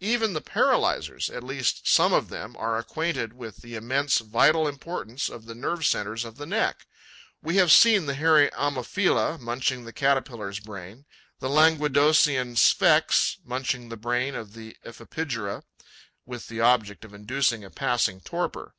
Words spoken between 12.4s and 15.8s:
Sphex munching the brain of the Ephippigera,